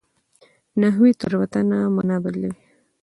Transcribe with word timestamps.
نحوي 0.79 1.11
تېروتنه 1.19 1.77
مانا 1.95 2.17
بدلوي. 2.23 2.53